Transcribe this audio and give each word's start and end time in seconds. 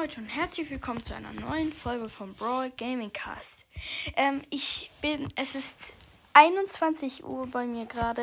Leute 0.00 0.20
und 0.20 0.28
herzlich 0.28 0.70
willkommen 0.70 1.02
zu 1.02 1.12
einer 1.14 1.32
neuen 1.32 1.72
Folge 1.72 2.08
von 2.08 2.32
Brawl 2.34 2.70
Gaming 2.76 3.12
Cast. 3.12 3.64
Ähm, 4.16 4.42
ich 4.48 4.92
bin, 5.00 5.26
es 5.34 5.56
ist 5.56 5.74
21 6.34 7.24
Uhr 7.24 7.48
bei 7.48 7.66
mir 7.66 7.84
gerade. 7.86 8.22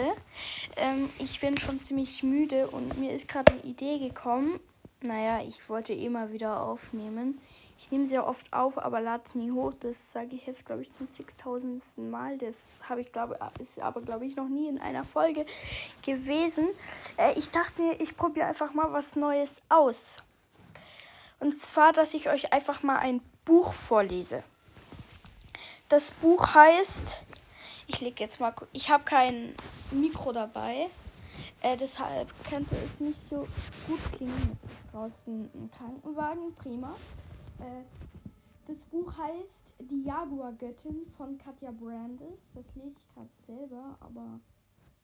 Ähm, 0.78 1.10
ich 1.20 1.42
bin 1.42 1.58
schon 1.58 1.82
ziemlich 1.82 2.24
müde 2.24 2.68
und 2.68 2.98
mir 2.98 3.12
ist 3.14 3.28
gerade 3.28 3.52
eine 3.52 3.64
Idee 3.64 4.00
gekommen. 4.00 4.62
Naja, 5.02 5.42
ich 5.46 5.67
wollte 5.67 5.92
eh 5.92 6.08
mal 6.08 6.31
wieder 6.31 6.62
aufnehmen. 6.62 7.42
Ich 7.78 7.92
nehme 7.92 8.05
sehr 8.05 8.26
oft 8.26 8.53
auf, 8.53 8.78
aber 8.78 9.01
lade 9.01 9.23
es 9.28 9.35
nie 9.35 9.51
hoch. 9.51 9.73
Das 9.78 10.13
sage 10.13 10.33
ich 10.33 10.46
jetzt, 10.46 10.65
glaube 10.65 10.83
ich, 10.83 10.92
zum 10.94 11.10
6000. 11.12 11.97
Mal. 12.10 12.37
Das 12.37 12.79
habe 12.87 13.01
ich, 13.01 13.12
glaube 13.12 13.37
ist 13.60 13.79
aber, 13.79 13.99
glaube 13.99 14.26
ich, 14.26 14.37
noch 14.37 14.47
nie 14.47 14.69
in 14.69 14.79
einer 14.79 15.03
Folge 15.03 15.46
gewesen. 16.05 16.70
Äh, 17.17 17.38
ich 17.38 17.49
dachte 17.52 17.81
mir, 17.81 17.99
ich 17.99 18.16
probiere 18.16 18.48
einfach 18.48 18.73
mal 18.73 18.94
was 18.94 19.17
Neues 19.17 19.62
aus. 19.67 20.17
Und 21.39 21.59
zwar, 21.59 21.91
dass 21.91 22.13
ich 22.13 22.30
euch 22.30 22.53
einfach 22.53 22.84
mal 22.84 22.98
ein 22.98 23.21
Buch 23.44 23.73
vorlese. 23.73 24.44
Das 25.89 26.11
Buch 26.11 26.55
heißt, 26.55 27.21
ich 27.88 28.02
lege 28.02 28.23
jetzt 28.23 28.39
mal, 28.39 28.53
ich 28.73 28.89
habe 28.89 29.03
kein 29.03 29.53
Mikro 29.91 30.31
dabei, 30.31 30.89
äh, 31.61 31.77
deshalb 31.77 32.30
könnte 32.44 32.75
es 32.75 32.99
nicht 32.99 33.27
so 33.27 33.48
gut 33.88 33.99
klingen. 34.13 34.58
Jetzt 34.61 34.73
ist 34.73 34.94
draußen 34.94 35.49
ein 35.53 35.71
Krankenwagen, 35.71 36.55
prima. 36.55 36.95
Äh, 37.59 37.83
das 38.67 38.77
Buch 38.86 39.13
heißt 39.16 39.73
Die 39.80 40.03
Jaguar-Göttin 40.03 41.05
von 41.17 41.38
Katja 41.38 41.72
Brandes. 41.72 42.39
Das 42.55 42.66
lese 42.75 42.95
ich 42.97 43.13
gerade 43.13 43.30
selber, 43.45 43.97
aber 43.99 44.39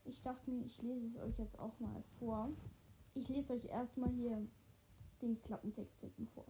ich 0.05 0.21
dachte 0.23 0.49
mir, 0.49 0.65
ich 0.65 0.81
lese 0.81 1.07
es 1.07 1.21
euch 1.21 1.37
jetzt 1.37 1.59
auch 1.59 1.79
mal 1.79 2.03
vor. 2.19 2.49
Ich 3.13 3.27
lese 3.29 3.53
euch 3.53 3.65
erstmal 3.65 4.09
hier 4.09 4.47
den 5.21 5.41
Klappentext 5.41 5.99
hinten 5.99 6.27
vor. 6.27 6.45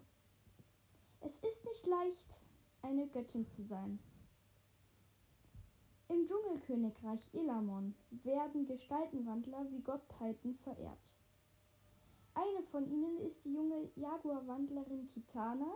Es 1.19 1.37
ist 1.37 1.65
nicht 1.65 1.85
leicht, 1.85 2.35
eine 2.81 3.07
Göttin 3.07 3.47
zu 3.47 3.63
sein. 3.63 3.99
Im 6.07 6.27
Dschungelkönigreich 6.27 7.33
Elamon 7.33 7.95
werden 8.23 8.65
Gestaltenwandler 8.65 9.65
wie 9.71 9.81
Gottheiten 9.81 10.55
verehrt. 10.63 11.13
Eine 12.33 12.63
von 12.71 12.85
ihnen 12.85 13.19
ist 13.19 13.43
die 13.45 13.53
junge 13.53 13.89
Jaguarwandlerin 13.95 15.07
Kitana, 15.13 15.73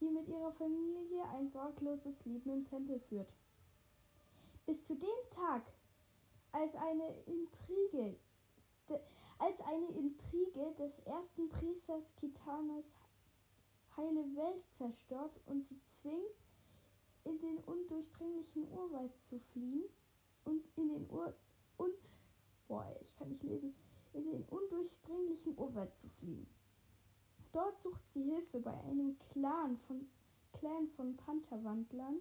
die 0.00 0.10
mit 0.10 0.28
ihrer 0.28 0.52
Familie 0.52 1.22
ein 1.36 1.50
sorgloses 1.50 2.24
Leben 2.24 2.50
im 2.50 2.64
Tempel 2.66 3.00
führt. 3.08 3.32
Bis 4.66 4.84
zu 4.86 4.94
dem 4.94 5.30
Tag, 5.30 5.62
als 6.52 6.74
eine 6.74 7.14
Intrige 7.26 8.16
als 9.42 9.60
eine 9.62 9.88
Intrige 9.88 10.72
des 10.78 10.96
ersten 11.04 11.48
Priesters 11.48 12.04
Kitanas 12.20 12.84
heile 13.96 14.24
Welt 14.36 14.62
zerstört 14.78 15.40
und 15.46 15.66
sie 15.68 15.80
zwingt, 16.00 16.38
in 17.24 17.40
den 17.40 17.58
undurchdringlichen 17.58 18.70
Urwald 18.70 19.10
zu 19.28 19.40
fliehen 19.52 19.84
und 20.44 20.62
in 20.76 20.88
den 20.90 21.10
Ur 21.10 21.34
un 21.78 21.90
boah, 22.68 22.86
ich 23.00 23.16
kann 23.16 23.30
nicht 23.30 23.42
lesen, 23.42 23.74
in 24.12 24.30
den 24.30 24.44
undurchdringlichen 24.44 25.58
Urwald 25.58 25.92
zu 26.00 26.08
fliehen. 26.20 26.46
Dort 27.52 27.82
sucht 27.82 28.02
sie 28.14 28.22
Hilfe 28.22 28.60
bei 28.60 28.78
einem 28.84 29.18
Clan 29.32 29.76
von 29.88 30.08
Clan 30.52 30.88
von 30.94 31.16
Pantherwandlern, 31.16 32.18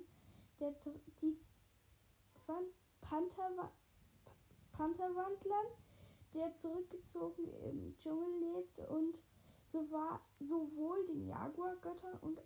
der 0.59 0.75
zu, 0.79 0.99
die 1.21 1.37
Pantherwa 3.01 3.71
Pantherwandlern 4.71 5.67
der 6.33 6.53
zurückgezogen 6.61 7.47
im 7.63 7.95
Dschungel 7.97 8.55
lebt 8.55 8.79
und 8.89 9.17
so 9.71 9.89
war 9.91 10.21
sowohl 10.39 11.05
den 11.07 11.27
Jaguargöttern 11.27 12.17
und 12.21 12.39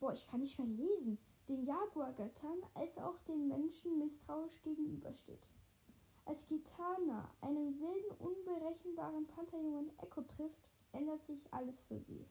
boah, 0.00 0.12
ich 0.12 0.26
kann 0.26 0.40
nicht 0.40 0.58
mehr 0.58 0.68
lesen, 0.68 1.18
den 1.48 1.64
Jaguargöttern 1.64 2.62
als 2.74 2.96
auch 2.98 3.18
den 3.28 3.48
Menschen 3.48 3.98
misstrauisch 3.98 4.62
gegenübersteht. 4.62 5.46
Als 6.24 6.44
Gitana 6.48 7.30
einen 7.40 7.80
wilden, 7.80 8.10
unberechenbaren 8.18 9.26
Pantherjungen 9.28 9.96
Echo 9.98 10.22
trifft, 10.22 10.58
ändert 10.92 11.24
sich 11.26 11.40
alles 11.52 11.76
für 11.86 12.00
sie. 12.00 12.26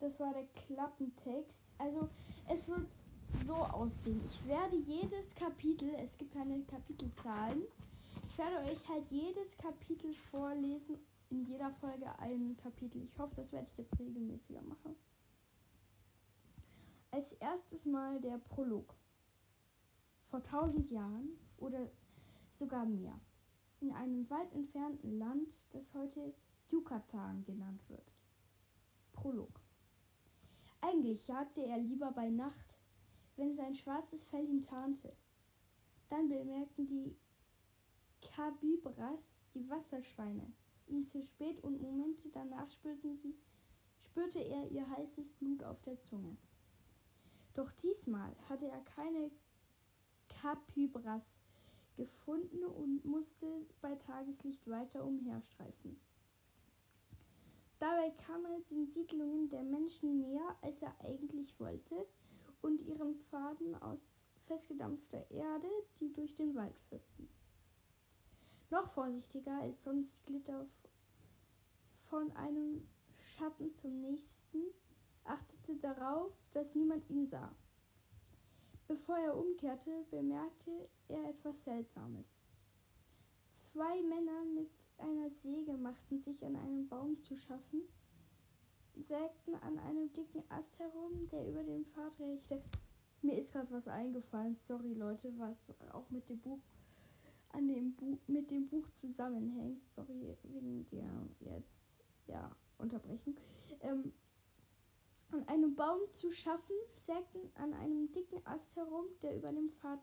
Das 0.00 0.18
war 0.18 0.32
der 0.32 0.46
Klappentext. 0.66 1.54
Also 1.78 2.08
es 2.48 2.66
wird 2.68 2.86
so 3.46 3.54
aussehen. 3.54 4.20
Ich 4.26 4.46
werde 4.46 4.76
jedes 4.76 5.34
Kapitel, 5.34 5.94
es 6.02 6.16
gibt 6.18 6.32
keine 6.34 6.60
Kapitelzahlen, 6.62 7.62
ich 8.38 8.44
werde 8.44 8.70
euch 8.70 8.88
halt 8.88 9.10
jedes 9.10 9.56
Kapitel 9.58 10.14
vorlesen. 10.30 10.96
In 11.28 11.44
jeder 11.46 11.72
Folge 11.72 12.06
ein 12.20 12.56
Kapitel. 12.56 13.02
Ich 13.02 13.18
hoffe, 13.18 13.34
das 13.34 13.50
werde 13.50 13.66
ich 13.68 13.78
jetzt 13.78 13.98
regelmäßiger 13.98 14.62
machen. 14.62 14.94
Als 17.10 17.32
erstes 17.32 17.84
mal 17.84 18.20
der 18.20 18.38
Prolog. 18.38 18.94
Vor 20.30 20.40
tausend 20.44 20.88
Jahren 20.88 21.30
oder 21.56 21.90
sogar 22.52 22.86
mehr. 22.86 23.18
In 23.80 23.90
einem 23.90 24.30
weit 24.30 24.52
entfernten 24.52 25.18
Land, 25.18 25.48
das 25.70 25.92
heute 25.92 26.32
Yucatan 26.70 27.44
genannt 27.44 27.82
wird. 27.88 28.12
Prolog. 29.10 29.60
Eigentlich 30.80 31.26
jagte 31.26 31.66
er 31.66 31.78
lieber 31.78 32.12
bei 32.12 32.30
Nacht, 32.30 32.78
wenn 33.34 33.56
sein 33.56 33.74
schwarzes 33.74 34.22
Fell 34.26 34.48
ihn 34.48 34.62
tarnte. 34.62 35.12
Dann 36.08 36.28
bemerkten 36.28 36.86
die 36.86 37.16
Kabibras, 38.38 39.34
die 39.52 39.68
Wasserschweine, 39.68 40.52
ihn 40.86 41.04
zu 41.08 41.24
spät 41.24 41.60
und 41.64 41.82
Momente 41.82 42.28
danach 42.28 42.70
spürten 42.70 43.16
sie, 43.16 43.34
spürte 44.04 44.38
er 44.38 44.70
ihr 44.70 44.88
heißes 44.88 45.30
Blut 45.30 45.64
auf 45.64 45.82
der 45.82 46.00
Zunge. 46.02 46.36
Doch 47.54 47.72
diesmal 47.82 48.36
hatte 48.48 48.68
er 48.68 48.80
keine 48.82 49.32
Kapibras 50.28 51.24
gefunden 51.96 52.64
und 52.64 53.04
musste 53.04 53.66
bei 53.80 53.96
Tageslicht 53.96 54.70
weiter 54.70 55.04
umherstreifen. 55.04 55.98
Dabei 57.80 58.10
kam 58.24 58.44
er 58.44 58.60
den 58.70 58.86
Siedlungen 58.86 59.48
der 59.48 59.64
Menschen 59.64 60.20
näher, 60.20 60.56
als 60.62 60.80
er 60.80 60.94
eigentlich 61.00 61.58
wollte, 61.58 62.06
und 62.62 62.82
ihren 62.82 63.16
Pfaden 63.16 63.74
aus 63.82 63.98
festgedampfter 64.46 65.28
Erde, 65.28 65.68
die 65.98 66.12
durch 66.12 66.36
den 66.36 66.54
Wald 66.54 66.78
führten. 66.88 67.37
Noch 68.70 68.90
vorsichtiger 68.92 69.60
als 69.62 69.82
sonst 69.82 70.14
glitt 70.26 70.48
er 70.48 70.66
von 72.08 72.30
einem 72.32 72.86
Schatten 73.36 73.72
zum 73.74 74.00
nächsten, 74.00 74.62
achtete 75.24 75.76
darauf, 75.76 76.32
dass 76.52 76.74
niemand 76.74 77.08
ihn 77.08 77.26
sah. 77.26 77.54
Bevor 78.86 79.18
er 79.18 79.36
umkehrte, 79.36 80.04
bemerkte 80.10 80.88
er 81.08 81.30
etwas 81.30 81.62
Seltsames. 81.64 82.26
Zwei 83.52 84.02
Männer 84.02 84.44
mit 84.54 84.70
einer 84.98 85.30
Säge 85.30 85.76
machten 85.76 86.20
sich 86.20 86.44
an 86.44 86.56
einem 86.56 86.88
Baum 86.88 87.20
zu 87.22 87.36
schaffen, 87.36 87.82
sägten 88.94 89.54
an 89.62 89.78
einem 89.78 90.12
dicken 90.12 90.42
Ast 90.48 90.78
herum, 90.78 91.28
der 91.30 91.48
über 91.48 91.62
dem 91.62 91.84
Pfad 91.84 92.18
reichte. 92.18 92.62
Mir 93.22 93.36
ist 93.36 93.52
gerade 93.52 93.70
was 93.70 93.86
eingefallen, 93.88 94.56
sorry 94.66 94.94
Leute, 94.94 95.32
was 95.38 95.56
auch 95.92 96.08
mit 96.10 96.28
dem 96.28 96.40
Buch 96.40 96.60
an 97.50 97.68
dem 97.68 97.94
Buch 97.94 98.18
mit 98.26 98.50
dem 98.50 98.68
Buch 98.68 98.88
zusammenhängt. 98.92 99.82
Sorry 99.94 100.36
wegen 100.44 100.86
der 100.90 101.10
jetzt 101.40 101.78
ja 102.26 102.54
Unterbrechung. 102.78 103.36
Ähm, 103.80 104.12
an 105.30 105.46
einem 105.48 105.74
Baum 105.74 106.00
zu 106.10 106.30
schaffen, 106.30 106.74
sägten 106.96 107.50
an 107.54 107.74
einem 107.74 108.10
dicken 108.12 108.44
Ast 108.46 108.74
herum, 108.76 109.04
der 109.22 109.36
über 109.36 109.52
dem 109.52 109.68
Pfad, 109.68 110.00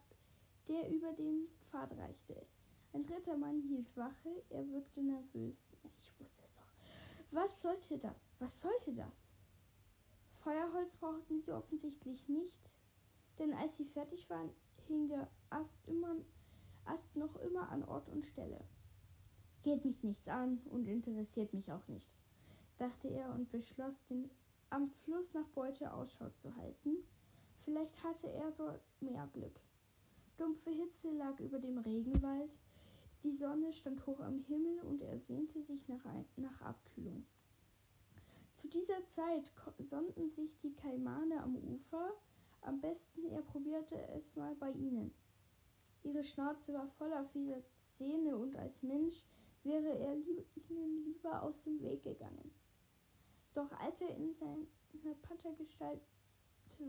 der 0.68 0.90
über 0.92 1.14
den 1.14 1.48
Pfad 1.62 1.92
reichte. 1.98 2.46
Ein 2.94 3.06
dritter 3.06 3.36
Mann 3.36 3.62
hielt 3.62 3.96
Wache, 3.98 4.44
er 4.50 4.68
wirkte 4.70 5.02
nervös. 5.02 5.56
Ich 5.72 5.84
wusste 6.20 6.24
es 6.24 6.54
doch. 6.56 7.32
Was 7.32 7.62
sollte 7.62 7.98
das? 7.98 8.16
Was 8.40 8.62
sollte 8.62 8.94
das? 8.94 9.14
Feuerholz 10.44 10.96
brauchten 10.98 11.41
sie 11.41 11.52
offensichtlich 11.52 12.30
nicht, 12.30 12.70
denn 13.40 13.53
als 13.53 13.78
sie 13.78 13.86
fertig 13.86 14.30
waren, 14.30 14.52
hing 14.88 15.08
der 15.08 15.28
Ast 15.50 15.76
immer 15.88 16.16
Ast 16.85 17.16
noch 17.16 17.35
immer 17.37 17.70
an 17.70 17.84
Ort 17.84 18.09
und 18.09 18.26
Stelle. 18.26 18.61
Geht 19.64 19.84
mich 19.85 20.03
nichts 20.03 20.28
an 20.28 20.59
und 20.70 20.87
interessiert 20.87 21.53
mich 21.53 21.72
auch 21.72 21.87
nicht, 21.87 22.08
dachte 22.78 23.08
er 23.09 23.34
und 23.34 23.52
beschloss, 23.52 23.96
den, 24.09 24.29
am 24.70 24.90
Fluss 24.90 25.34
nach 25.34 25.47
Beute 25.49 25.91
Ausschau 25.91 26.29
zu 26.41 26.55
halten. 26.55 26.97
Vielleicht 27.64 28.03
hatte 28.03 28.29
er 28.32 28.52
dort 28.52 28.82
mehr 29.02 29.28
Glück. 29.34 29.59
Dumpfe 30.37 30.70
Hitze 30.70 31.09
lag 31.11 31.40
über 31.40 31.59
dem 31.59 31.79
Regenwald, 31.79 32.52
die 33.26 33.35
Sonne 33.35 33.73
stand 33.73 34.05
hoch 34.05 34.20
am 34.20 34.38
Himmel 34.38 34.81
und 34.81 35.02
er 35.02 35.17
sehnte 35.17 35.64
sich 35.64 35.88
nach, 35.88 36.05
nach 36.35 36.61
Abkühlung. 36.61 37.26
Zu 38.53 38.67
dieser 38.67 39.08
Zeit 39.08 39.52
sonnten 39.79 40.29
sich 40.29 40.59
die 40.59 40.76
Kaimane 40.76 41.41
am 41.41 41.55
Ufer. 41.55 42.11
Am 42.61 42.79
besten 42.81 43.26
er 43.31 43.41
probierte 43.41 43.96
es 44.09 44.35
mal 44.35 44.53
bei 44.55 44.72
ihnen. 44.72 45.11
Ihre 46.05 46.23
Schnauze 46.23 46.72
war 46.73 46.87
voller 46.99 47.25
vieler 47.34 47.61
Zähne 47.97 48.37
und 48.37 48.55
als 48.55 48.84
Mensch 48.84 49.16
wäre 49.63 49.97
er 49.97 50.13
ihnen 50.16 51.03
lieber 51.05 51.41
aus 51.41 51.55
dem 51.63 51.81
Weg 51.81 52.03
gegangen. 52.03 52.52
Doch 53.55 53.72
als 53.79 53.99
er 54.02 54.16
in 54.16 54.35
seiner 54.35 55.16
Panthergestalt 55.23 56.02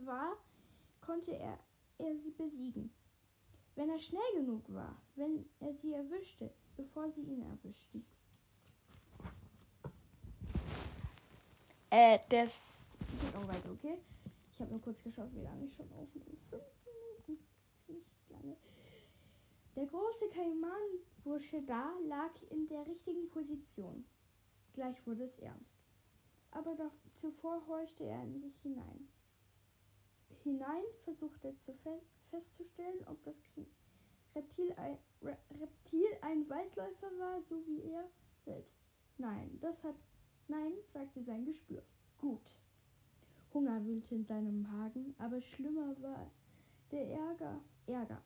war, 0.04 0.36
konnte 1.00 1.32
er, 1.32 1.58
er 1.98 2.14
sie 2.18 2.30
besiegen. 2.30 2.92
Wenn 3.74 3.88
er 3.88 3.98
schnell 3.98 4.32
genug 4.34 4.62
war, 4.72 5.00
wenn 5.14 5.46
er 5.60 5.72
sie 5.74 5.94
erwischte, 5.94 6.50
bevor 6.76 7.10
sie 7.12 7.22
ihn 7.22 7.42
erwischten. 7.42 8.04
Äh, 11.88 12.18
das. 12.28 12.88
Geht 13.20 13.34
auch 13.36 13.48
weiter, 13.48 13.70
okay? 13.72 13.98
Ich 14.52 14.60
habe 14.60 14.72
nur 14.72 14.82
kurz 14.82 15.02
geschaut, 15.02 15.32
wie 15.34 15.42
lange 15.42 15.64
ich 15.64 15.74
schon 15.74 15.90
aufnehme. 15.92 16.36
Fünf 16.50 16.62
Minuten. 16.84 17.46
Ziemlich 17.86 18.06
lange. 18.28 18.56
Der 19.76 19.84
große 19.96 20.28
Kaiman-Bursche 20.28 21.62
da 21.62 21.90
lag 22.04 22.30
in 22.50 22.66
der 22.66 22.86
richtigen 22.86 23.30
Position. 23.30 24.04
Gleich 24.74 25.06
wurde 25.06 25.24
es 25.24 25.38
ernst. 25.38 25.80
Aber 26.50 26.74
da, 26.74 26.90
zuvor 27.14 27.66
horchte 27.66 28.04
er 28.04 28.22
in 28.22 28.38
sich 28.38 28.60
hinein. 28.60 29.08
Hinein 30.42 30.84
versuchte 31.04 31.48
er 31.48 31.58
zu 31.60 31.72
fe 31.72 32.02
festzustellen, 32.30 33.06
ob 33.06 33.22
das 33.22 33.36
Reptil 34.34 34.72
ein, 34.74 34.98
Reptil 35.22 36.08
ein 36.20 36.48
Waldläufer 36.50 37.10
war, 37.18 37.40
so 37.42 37.66
wie 37.66 37.82
er 37.82 38.04
selbst. 38.44 38.76
Nein, 39.16 39.58
das 39.60 39.82
hat 39.82 39.96
Nein, 40.48 40.72
sagte 40.92 41.22
sein 41.22 41.44
Gespür. 41.44 41.82
Gut. 42.18 42.60
Hunger 43.54 43.84
wühlte 43.84 44.14
in 44.14 44.26
seinem 44.26 44.62
Magen, 44.62 45.14
aber 45.18 45.40
schlimmer 45.40 45.96
war 46.02 46.30
der 46.90 47.08
Ärger. 47.08 47.60
Ärger. 47.86 48.22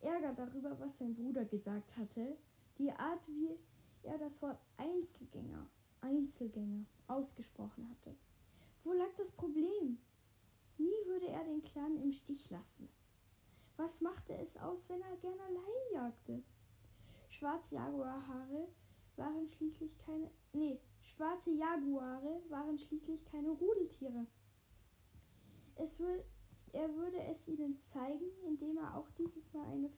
Ärger 0.00 0.32
darüber, 0.34 0.78
was 0.80 0.96
sein 0.98 1.14
Bruder 1.14 1.44
gesagt 1.44 1.96
hatte, 1.96 2.36
die 2.78 2.90
Art, 2.92 3.20
wie 3.26 3.58
er 4.02 4.18
das 4.18 4.40
Wort 4.40 4.58
Einzelgänger, 4.76 5.66
Einzelgänger 6.00 6.84
ausgesprochen 7.06 7.88
hatte. 7.90 8.16
Wo 8.84 8.92
lag 8.92 9.12
das 9.16 9.30
Problem? 9.32 9.98
Nie 10.78 11.06
würde 11.06 11.28
er 11.28 11.44
den 11.44 11.62
Clan 11.62 11.98
im 11.98 12.12
Stich 12.12 12.48
lassen. 12.50 12.88
Was 13.76 14.00
machte 14.00 14.34
es 14.34 14.56
aus, 14.56 14.88
wenn 14.88 15.02
er 15.02 15.16
gern 15.18 15.38
allein 15.40 15.92
jagte? 15.92 16.42
Schwarze 17.28 17.74
Jaguarhaare 17.74 18.68
waren 19.16 19.48
schließlich 19.48 19.96
keine. 19.98 20.30
Nee, 20.52 20.80
schwarze 21.02 21.50
Jaguare 21.50 22.42
waren 22.48 22.78
schließlich 22.78 23.24
keine 23.26 23.50
Rudeltiere. 23.50 24.26
Es 25.76 25.98
will, 25.98 26.24
er 26.72 26.94
würde 26.94 27.22
es 27.24 27.46
ihnen 27.48 27.78
zeigen, 27.80 28.30
indem 28.46 28.78
er 28.78 28.96
auch 28.96 29.10
dieses 29.10 29.52
Mal 29.52 29.66
eine 29.66 29.90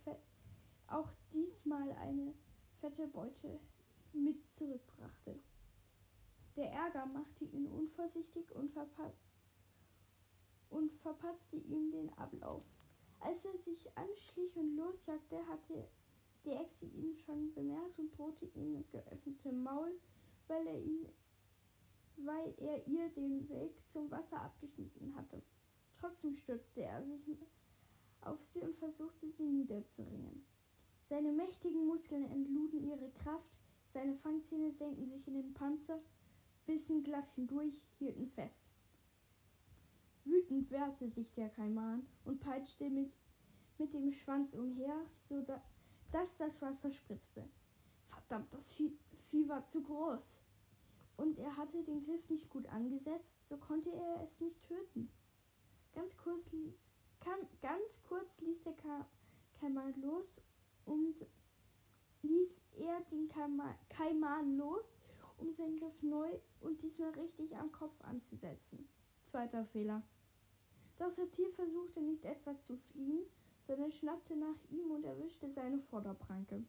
auch 0.93 1.09
diesmal 1.33 1.91
eine 1.93 2.35
fette 2.81 3.07
Beute 3.07 3.61
mit 4.13 4.37
zurückbrachte. 4.55 5.39
Der 6.57 6.71
Ärger 6.71 7.07
machte 7.07 7.45
ihn 7.47 7.67
unvorsichtig 7.67 8.55
und, 8.55 8.71
verpa 8.73 9.13
und 10.69 10.93
verpatzte 11.01 11.57
ihm 11.57 11.91
den 11.91 12.13
Ablauf. 12.19 12.65
Als 13.21 13.45
er 13.45 13.57
sich 13.57 13.97
anschlich 13.97 14.55
und 14.57 14.77
losjagte, 14.77 15.47
hatte 15.47 15.89
die 16.45 16.51
Echse 16.51 16.87
ihn 16.87 17.17
schon 17.17 17.55
bemerkt 17.55 17.99
und 17.99 18.17
drohte 18.19 18.47
ihm 18.47 18.73
mit 18.73 18.91
geöffnetem 18.91 19.63
Maul, 19.63 19.93
weil 20.49 20.67
er, 20.67 20.79
ihn, 20.79 21.09
weil 22.17 22.55
er 22.59 22.87
ihr 22.87 23.09
den 23.11 23.49
Weg 23.49 23.73
zum 23.93 24.11
Wasser 24.11 24.43
abgeschnitten 24.43 25.15
hatte. 25.15 25.43
Trotzdem 26.03 26.37
stürzte 26.37 26.83
er 26.83 27.01
sich 27.05 27.39
auf 28.23 28.41
sie 28.53 28.59
und 28.59 28.77
versuchte 28.77 29.31
sie 29.31 29.45
niederzuringen. 29.45 30.45
Seine 31.09 31.31
mächtigen 31.31 31.87
Muskeln 31.87 32.25
entluden 32.25 32.83
ihre 32.83 33.09
Kraft, 33.11 33.53
seine 33.93 34.17
Fangzähne 34.17 34.73
senkten 34.73 35.09
sich 35.09 35.29
in 35.29 35.35
den 35.35 35.55
Panzer, 35.55 36.01
bissen 36.67 37.05
glatt 37.05 37.31
hindurch, 37.37 37.81
hielten 38.01 38.27
fest. 38.31 38.59
Wütend 40.25 40.73
wehrte 40.73 41.09
sich 41.09 41.33
der 41.35 41.51
Kaiman 41.51 42.05
und 42.25 42.41
peitschte 42.41 42.91
mit, 42.91 43.13
mit 43.79 43.95
dem 43.95 44.11
Schwanz 44.13 44.53
umher, 44.55 45.07
so 45.15 45.41
da, 45.43 45.63
dass 46.11 46.37
das 46.37 46.61
Wasser 46.61 46.91
spritzte. 46.91 47.49
Verdammt, 48.09 48.53
das 48.53 48.73
Vieh, 48.73 48.99
Vieh 49.31 49.49
war 49.49 49.65
zu 49.69 49.81
groß. 49.81 50.41
Und 51.17 51.39
er 51.39 51.57
hatte 51.57 51.85
den 51.85 52.03
Griff 52.03 52.29
nicht 52.29 52.51
gut 52.51 52.67
angesetzt, 52.67 53.49
so 53.49 53.57
konnte 53.57 53.93
er 53.93 54.25
es 54.25 54.41
nicht 54.41 54.61
töten. 54.65 55.09
Ganz 55.95 56.17
kurz 56.17 56.51
ließ, 56.53 56.75
kam, 57.21 57.39
ganz 57.61 58.01
kurz 58.09 58.41
ließ 58.41 58.63
der 58.63 58.75
Kaiman 59.61 59.95
los, 60.01 60.27
um, 60.87 61.15
ließ 62.23 62.51
er 62.77 63.01
den 63.11 63.29
Kaiman 63.29 64.57
los, 64.57 64.85
um 65.39 65.53
seinen 65.53 65.77
Griff 65.77 66.03
neu 66.03 66.31
und 66.61 66.83
diesmal 66.83 67.11
richtig 67.11 67.57
am 67.57 67.71
Kopf 67.73 68.01
anzusetzen. 68.03 68.89
Zweiter 69.23 69.65
Fehler. 69.67 70.03
Das 70.99 71.17
Reptil 71.19 71.51
versuchte 71.53 72.01
nicht 72.01 72.25
etwa 72.25 72.59
zu 72.61 72.77
fliehen, 72.77 73.27
sondern 73.67 73.93
schnappte 73.93 74.37
nach 74.37 74.57
ihm 74.71 74.91
und 74.91 75.05
erwischte 75.05 75.51
seine 75.51 75.79
Vorderpranke. 75.79 76.65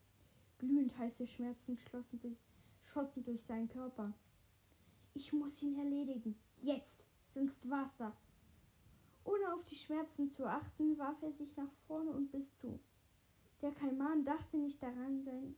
Glühend 0.58 0.98
heiße 0.98 1.28
Schmerzen 1.28 1.78
schlossen 1.78 2.20
durch, 2.20 2.38
schossen 2.84 3.24
durch 3.24 3.44
seinen 3.44 3.68
Körper. 3.68 4.14
Ich 5.14 5.34
muss 5.34 5.62
ihn 5.62 5.78
erledigen. 5.78 6.36
Jetzt, 6.62 7.04
sonst 7.34 7.70
war's 7.70 7.96
das. 7.98 8.16
Ohne 9.26 9.54
auf 9.54 9.64
die 9.66 9.76
Schmerzen 9.76 10.30
zu 10.30 10.46
achten, 10.46 10.98
warf 10.98 11.22
er 11.22 11.32
sich 11.32 11.56
nach 11.56 11.72
vorne 11.88 12.12
und 12.12 12.32
bis 12.32 12.56
zu. 12.56 12.80
Der 13.62 13.72
Kaiman 13.72 14.26
dachte 14.26 14.58
nicht 14.58 14.82
daran, 14.84 15.22
sein, 15.24 15.56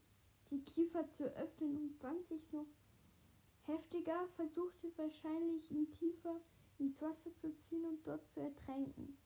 die 0.52 0.64
Kiefer 0.64 1.10
zu 1.10 1.24
öffnen 1.36 1.76
und 1.76 2.04
wand 2.04 2.26
sich 2.26 2.52
noch 2.52 2.68
heftiger, 3.64 4.28
versuchte 4.36 4.96
wahrscheinlich 4.96 5.72
ihn 5.72 5.90
tiefer 5.92 6.40
ins 6.78 7.02
Wasser 7.02 7.36
zu 7.36 7.56
ziehen 7.58 7.86
und 7.86 8.06
dort 8.06 8.30
zu 8.30 8.42
ertränken. 8.42 9.18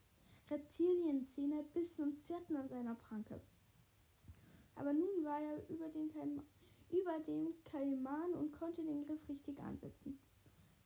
Reptilienzähne 0.50 1.64
bissen 1.74 2.04
und 2.04 2.22
zerrten 2.22 2.56
an 2.56 2.70
seiner 2.70 2.96
Pranke. 2.96 3.42
Aber 4.76 4.94
nun 4.94 5.24
war 5.24 5.42
er 5.42 5.70
über, 5.70 5.90
den 5.90 6.10
über 6.90 7.20
dem 7.20 7.54
Kaiman 7.66 8.34
und 8.34 8.54
konnte 8.54 8.82
den 8.82 9.06
Griff 9.06 9.28
richtig 9.28 9.60
ansetzen. 9.60 10.18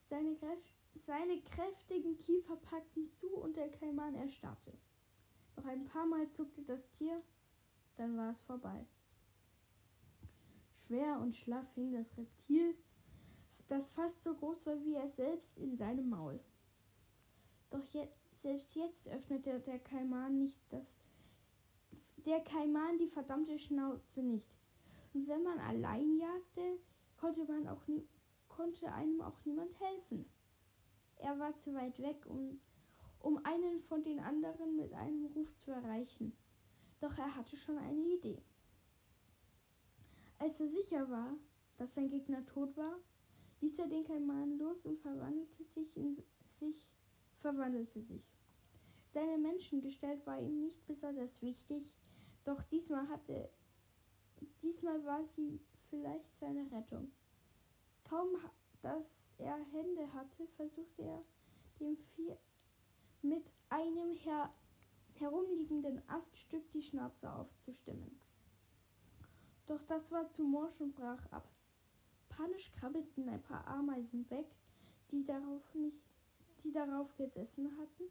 Seine, 0.10 0.36
seine 1.06 1.42
kräftigen 1.42 2.18
Kiefer 2.18 2.56
packten 2.56 3.12
zu 3.12 3.28
und 3.36 3.58
der 3.58 3.70
Kaiman 3.70 4.16
erstarrte. 4.16 4.74
Noch 5.56 5.66
ein 5.66 5.86
paar 5.86 6.06
Mal 6.06 6.30
zuckte 6.32 6.64
das 6.64 6.90
Tier, 6.92 7.22
dann 7.96 8.18
war 8.18 8.32
es 8.32 8.42
vorbei. 8.42 8.86
Schwer 10.86 11.20
und 11.20 11.36
schlaff 11.36 11.72
hing 11.76 11.94
das 11.94 12.18
Reptil, 12.18 12.76
das 13.68 13.90
fast 13.92 14.24
so 14.24 14.36
groß 14.36 14.66
war 14.66 14.84
wie 14.84 14.96
er 14.96 15.10
selbst, 15.10 15.58
in 15.58 15.76
seinem 15.76 16.10
Maul. 16.10 16.40
Doch 17.70 17.86
jetzt 17.94 18.42
selbst 18.42 18.76
jetzt 18.76 19.08
öffnete 19.08 19.60
der 19.62 19.80
Kaiman 19.80 20.38
nicht 20.40 20.62
das 20.72 20.86
der 22.26 22.42
Kaiman 22.42 22.98
die 22.98 23.08
verdammte 23.08 23.60
Schnauze 23.60 24.22
nicht. 24.22 24.56
Und 25.14 25.28
wenn 25.28 25.44
man 25.44 25.60
allein 25.60 26.18
jagte, 26.18 26.80
konnte 27.18 27.44
man 27.46 27.68
auch 27.68 27.86
nie, 27.88 28.08
konnte 28.48 28.92
einem 28.94 29.22
auch 29.22 29.44
niemand 29.46 29.78
helfen. 29.80 30.26
Er 31.24 31.40
war 31.40 31.56
zu 31.56 31.74
weit 31.74 32.00
weg, 32.00 32.26
um, 32.26 32.60
um 33.20 33.44
einen 33.46 33.82
von 33.82 34.04
den 34.04 34.20
anderen 34.20 34.76
mit 34.76 34.94
einem 34.94 35.26
Ruf 35.28 35.58
zu 35.58 35.72
erreichen. 35.72 36.34
Doch 37.00 37.18
er 37.18 37.36
hatte 37.36 37.58
schon 37.58 37.78
eine 37.78 38.02
Idee. 38.02 38.42
Als 40.38 40.60
er 40.60 40.68
sicher 40.68 41.10
war, 41.10 41.34
dass 41.78 41.96
sein 41.96 42.10
Gegner 42.10 42.46
tot 42.46 42.76
war, 42.78 43.00
ließ 43.62 43.80
er 43.80 43.88
den 43.88 44.04
Kaiman 44.04 44.58
los 44.58 44.86
und 44.86 45.00
verwandelte 45.00 45.64
sich 45.64 45.96
in 45.96 46.22
sich, 46.46 46.88
verwandelte 47.40 48.02
sich. 48.02 48.38
Seine 49.12 49.38
Menschengestalt 49.38 50.26
war 50.26 50.40
ihm 50.40 50.60
nicht 50.60 50.86
besonders 50.86 51.42
wichtig, 51.42 51.84
doch 52.44 52.62
diesmal 52.64 53.08
hatte 53.08 53.50
diesmal 54.62 55.04
war 55.06 55.24
sie 55.26 55.62
vielleicht 55.90 56.38
seine 56.40 56.70
Rettung. 56.72 57.12
Kaum 58.04 58.30
dass 58.82 59.23
er 59.38 59.58
Hände 59.72 60.12
hatte, 60.14 60.48
versuchte 60.56 61.04
er 61.04 61.24
dem 61.80 61.96
Vieh 61.96 62.36
mit 63.22 63.52
einem 63.70 64.14
her 64.14 64.54
herumliegenden 65.16 66.02
Aststück 66.10 66.70
die 66.72 66.82
Schnauze 66.82 67.32
aufzustimmen. 67.32 68.20
Doch 69.68 69.82
das 69.84 70.12
war 70.12 70.30
zu 70.32 70.44
morsch 70.44 70.82
und 70.82 70.96
brach 70.96 71.26
ab. 71.32 71.48
Panisch 72.30 72.72
krabbelten 72.74 73.30
ein 73.30 73.42
paar 73.44 73.66
Ameisen 73.68 74.30
weg, 74.30 74.48
die 75.12 75.24
darauf 75.24 75.74
nicht, 75.76 76.04
die 76.64 76.72
darauf 76.72 77.16
gesessen 77.16 77.78
hatten 77.78 78.10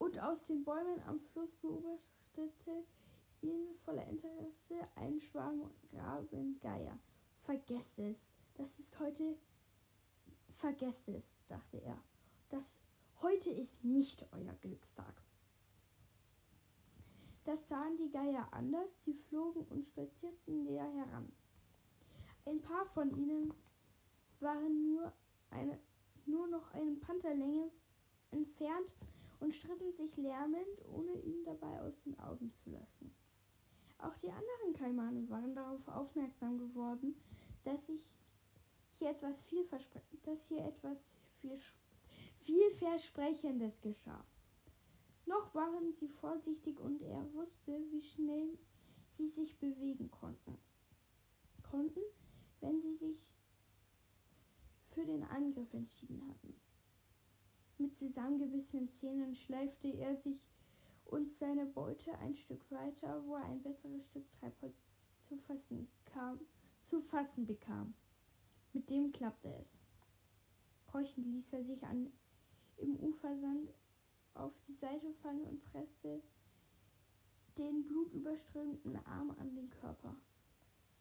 und 0.00 0.18
aus 0.18 0.42
den 0.46 0.64
Bäumen 0.64 1.00
am 1.06 1.20
Fluss 1.20 1.54
beobachtete 1.56 2.84
ihn 3.42 3.74
voller 3.84 4.06
Interesse 4.06 4.88
ein 4.96 5.20
Schwarm 5.20 5.70
Grabengeier. 5.92 6.98
Vergesst 7.42 7.98
es, 7.98 8.16
das 8.60 8.78
ist 8.78 8.98
heute. 9.00 9.38
Vergesst 10.56 11.08
es, 11.08 11.24
dachte 11.48 11.78
er. 11.78 11.96
Das 12.50 12.78
heute 13.22 13.48
ist 13.50 13.82
nicht 13.82 14.26
euer 14.32 14.52
Glückstag. 14.60 15.22
Das 17.44 17.66
sahen 17.68 17.96
die 17.96 18.10
Geier 18.10 18.46
anders, 18.52 18.90
sie 19.04 19.14
flogen 19.14 19.64
und 19.70 19.86
spazierten 19.86 20.64
näher 20.64 20.84
heran. 20.92 21.32
Ein 22.44 22.60
paar 22.60 22.84
von 22.84 23.10
ihnen 23.16 23.54
waren 24.40 24.82
nur 24.82 25.10
eine, 25.48 25.80
nur 26.26 26.46
noch 26.48 26.70
eine 26.74 26.96
Pantherlänge 26.96 27.70
entfernt 28.30 28.92
und 29.40 29.54
stritten 29.54 29.92
sich 29.94 30.14
lärmend, 30.18 30.84
ohne 30.92 31.14
ihn 31.22 31.44
dabei 31.44 31.80
aus 31.80 32.02
den 32.02 32.18
Augen 32.20 32.52
zu 32.52 32.70
lassen. 32.70 33.14
Auch 33.98 34.16
die 34.18 34.30
anderen 34.30 34.74
Kaimane 34.74 35.30
waren 35.30 35.54
darauf 35.54 35.88
aufmerksam 35.88 36.58
geworden, 36.58 37.14
dass 37.64 37.86
sich 37.86 38.06
hier 39.00 39.10
etwas 39.10 39.34
dass 40.22 40.46
hier 40.46 40.64
etwas 40.64 40.98
viel 41.40 41.58
vielversprechendes 42.40 43.80
geschah. 43.80 44.24
Noch 45.26 45.54
waren 45.54 45.92
sie 45.92 46.08
vorsichtig 46.08 46.78
und 46.78 47.02
er 47.02 47.32
wusste, 47.34 47.80
wie 47.90 48.02
schnell 48.02 48.58
sie 49.16 49.28
sich 49.28 49.58
bewegen 49.58 50.10
konnten. 50.10 50.58
Konnten, 51.62 52.00
wenn 52.60 52.80
sie 52.80 52.94
sich 52.94 53.18
für 54.80 55.04
den 55.04 55.24
Angriff 55.24 55.72
entschieden 55.72 56.26
hatten. 56.28 56.54
Mit 57.78 57.96
zusammengebissenen 57.96 58.90
Zähnen 58.90 59.34
schleifte 59.34 59.88
er 59.88 60.16
sich 60.16 60.50
und 61.06 61.32
seine 61.32 61.66
Beute 61.66 62.16
ein 62.18 62.34
Stück 62.34 62.70
weiter, 62.70 63.24
wo 63.24 63.36
er 63.36 63.44
ein 63.44 63.62
besseres 63.62 64.04
Stück 64.06 64.30
Treibholz 64.32 64.76
zu 65.22 65.36
fassen, 65.38 65.88
kam, 66.04 66.40
zu 66.82 67.00
fassen 67.00 67.46
bekam. 67.46 67.94
Mit 68.72 68.88
dem 68.88 69.12
klappte 69.12 69.52
es. 69.54 69.68
Keuchend 70.86 71.26
ließ 71.26 71.52
er 71.52 71.64
sich 71.64 71.82
an, 71.84 72.12
im 72.76 72.96
Ufersand 72.96 73.72
auf 74.34 74.52
die 74.66 74.72
Seite 74.72 75.12
fallen 75.22 75.44
und 75.44 75.62
presste 75.64 76.22
den 77.58 77.86
blutüberströmten 77.86 78.96
Arm 79.06 79.30
an 79.38 79.54
den 79.54 79.70
Körper. 79.70 80.16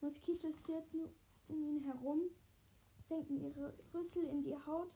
Moskitos 0.02 0.64
zirpten 0.64 1.10
um 1.48 1.64
ihn 1.64 1.84
herum, 1.84 2.22
senkten 3.08 3.40
ihre 3.42 3.74
Rüssel 3.94 4.24
in 4.26 4.44
die 4.44 4.56
Haut, 4.56 4.92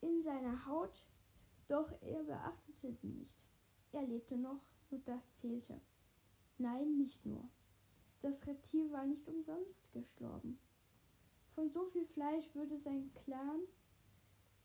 in 0.00 0.22
seine 0.22 0.66
Haut, 0.66 1.04
doch 1.68 1.90
er 2.00 2.22
beachtete 2.24 2.92
sie 2.94 3.08
nicht. 3.08 3.34
Er 3.92 4.06
lebte 4.06 4.36
noch, 4.36 4.60
und 4.90 5.06
das 5.06 5.22
zählte. 5.40 5.80
Nein, 6.58 6.96
nicht 6.96 7.24
nur. 7.24 7.48
Das 8.22 8.46
Reptil 8.46 8.90
war 8.92 9.04
nicht 9.06 9.26
umsonst 9.28 9.92
gestorben. 9.92 10.58
Von 11.54 11.70
so 11.70 11.84
viel 11.86 12.04
Fleisch 12.04 12.54
würde 12.54 12.78
sein 12.78 13.10
Clan 13.14 13.60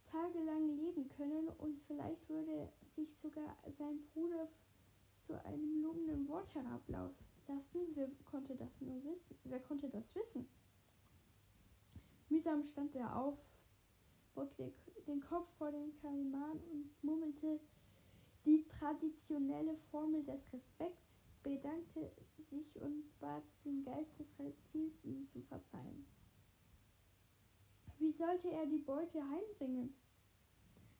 tagelang 0.06 0.76
leben 0.76 1.08
können 1.10 1.48
und 1.58 1.82
vielleicht 1.88 2.30
würde 2.30 2.72
sich 2.96 3.18
sogar 3.18 3.58
sein 3.78 4.00
Bruder 4.14 4.48
zu 5.24 5.44
einem 5.46 5.82
lobenden 5.82 6.28
Wort 6.28 6.54
herablassen. 6.54 7.16
Wer 7.96 8.10
konnte 8.30 8.56
das 8.56 8.80
nur 8.82 9.04
wissen? 9.04 9.36
Wer 9.46 9.60
konnte 9.60 9.90
das 9.90 10.14
wissen? 10.16 10.48
Mühsam 12.30 12.64
stand 12.64 12.96
er 12.96 13.16
auf, 13.16 13.38
beugte 14.34 14.72
den 15.08 15.22
Kopf 15.22 15.48
vor 15.58 15.72
den 15.72 15.96
Kaliman 16.02 16.60
und 16.72 17.04
murmelte 17.04 17.60
die 18.46 18.66
traditionelle 18.68 19.76
Formel 19.92 20.24
des 20.24 20.42
Respekts, 20.54 21.05
bedankte 21.46 22.12
sich 22.50 22.82
und 22.82 23.04
bat 23.20 23.44
den 23.64 23.86
Geist 23.86 24.20
des 24.20 24.28
Reptils, 24.40 24.96
ihm 25.04 25.28
zu 25.30 25.42
verzeihen. 25.44 26.08
Wie 28.00 28.12
sollte 28.12 28.50
er 28.50 28.66
die 28.66 28.80
Beute 28.80 29.22
heimbringen? 29.22 29.94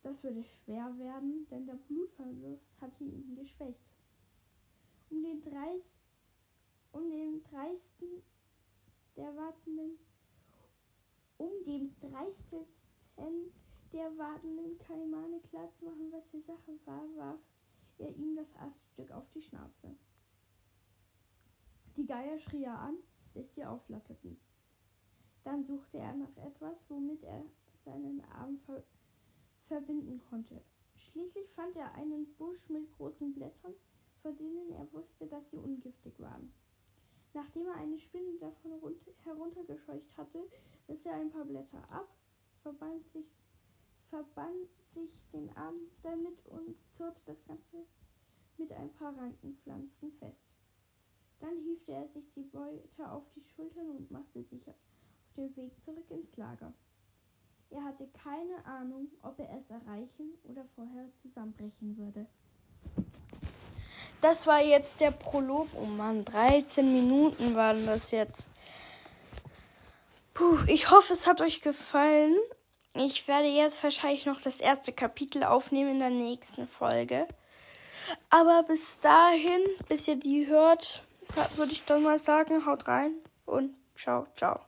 Das 0.04 0.22
würde 0.24 0.44
schwer 0.44 0.96
werden, 1.00 1.48
denn 1.50 1.66
der 1.66 1.80
Blutverlust 1.88 2.70
hatte 2.80 3.04
ihn 3.04 3.36
geschwächt. 3.36 3.90
Um 5.10 5.24
den, 5.24 5.42
Dreis, 5.42 5.82
um 6.92 7.10
den 7.10 7.42
dreisten 7.42 8.22
der 9.18 9.36
wartenden, 9.36 9.98
um 11.38 11.52
dem 11.66 11.90
dreistesten 12.00 13.52
der 13.92 14.16
wartenden 14.18 14.78
Kaimane 14.78 15.40
klarzumachen, 15.50 16.12
was 16.12 16.30
die 16.30 16.42
Sache 16.42 16.80
war, 16.86 17.04
warf 17.16 17.40
er 17.98 18.16
ihm 18.16 18.36
das 18.36 18.56
Aststück 18.58 19.10
auf 19.12 19.26
die 19.34 19.42
Schnauze. 19.42 19.96
Die 21.98 22.06
Geier 22.06 22.38
schrie 22.40 22.64
er 22.64 22.78
an, 22.78 22.98
bis 23.34 23.54
sie 23.56 23.64
auflatterten. 23.64 24.38
Dann 25.46 25.64
suchte 25.64 25.98
er 25.98 26.14
nach 26.14 26.36
etwas, 26.38 26.76
womit 26.90 27.24
er 27.24 27.46
seinen 27.86 28.22
Arm 28.34 28.58
ver 28.66 28.84
verbinden 29.62 30.22
konnte. 30.30 30.62
Schließlich 30.96 31.50
fand 31.52 31.76
er 31.76 31.94
einen 31.96 32.36
Busch 32.36 32.70
mit 32.70 32.92
großen 32.98 33.34
Blättern, 33.34 33.74
von 34.22 34.36
denen 34.38 34.72
er 34.72 34.92
wusste, 34.92 35.26
dass 35.28 35.50
sie 35.50 35.58
ungiftig 35.58 36.20
waren. 36.20 36.52
Nachdem 37.34 37.68
er 37.68 37.76
eine 37.76 37.98
Spinne 37.98 38.38
davon 38.40 38.72
heruntergescheucht 39.24 40.18
hatte, 40.18 40.44
riss 40.88 41.06
er 41.06 41.16
ein 41.16 41.32
paar 41.32 41.46
Blätter 41.46 41.90
ab, 41.90 42.10
verband 42.62 43.08
sich, 43.12 43.26
verband 44.10 44.70
sich 44.88 45.12
den 45.32 45.50
Arm 45.56 45.80
damit 46.04 46.46
und 46.48 46.76
zurrte 46.92 47.22
das 47.26 47.44
Ganze 47.46 47.86
mit 48.58 48.72
ein 48.72 48.92
paar 48.94 49.18
Rankenpflanzen 49.18 50.12
fest. 50.20 50.55
Dann 51.40 51.58
hiefte 51.64 51.92
er 51.92 52.08
sich 52.10 52.26
die 52.36 52.44
Beute 52.44 53.12
auf 53.12 53.24
die 53.36 53.44
Schultern 53.56 53.90
und 53.90 54.12
machte 54.12 54.44
sich 54.44 54.68
auf 54.68 54.76
den 55.36 55.56
Weg 55.56 55.72
zurück 55.84 56.10
ins 56.10 56.36
Lager. 56.38 56.74
Er 57.70 57.84
hatte 57.84 58.08
keine 58.24 58.66
Ahnung, 58.66 59.10
ob 59.22 59.40
er 59.40 59.50
es 59.58 59.70
erreichen 59.70 60.34
oder 60.44 60.66
vorher 60.76 61.10
zusammenbrechen 61.22 61.98
würde. 61.98 62.26
Das 64.22 64.48
war 64.48 64.62
jetzt 64.62 65.02
der 65.02 65.12
Prolog. 65.12 65.68
Oh 65.76 65.86
Mann, 65.86 66.26
13 66.26 66.92
Minuten 66.92 67.56
waren 67.56 67.86
das 67.86 68.12
jetzt. 68.12 68.50
Puh, 70.34 70.58
ich 70.68 70.90
hoffe, 70.90 71.14
es 71.14 71.28
hat 71.28 71.42
euch 71.42 71.62
gefallen. 71.62 72.36
Ich 72.94 73.28
werde 73.28 73.48
jetzt 73.48 73.84
wahrscheinlich 73.84 74.26
noch 74.26 74.42
das 74.42 74.62
erste 74.62 74.94
Kapitel 74.94 75.44
aufnehmen 75.44 75.92
in 75.92 76.00
der 76.00 76.10
nächsten 76.10 76.68
Folge. 76.68 77.28
Aber 78.30 78.64
bis 78.64 79.02
dahin, 79.02 79.62
bis 79.90 80.08
ihr 80.08 80.16
die 80.16 80.48
hört, 80.48 81.06
würde 81.58 81.72
ich 81.72 81.86
dann 81.86 82.04
mal 82.04 82.20
sagen, 82.20 82.66
haut 82.66 82.88
rein 82.88 83.14
und 83.46 83.74
ciao, 83.96 84.28
ciao. 84.36 84.60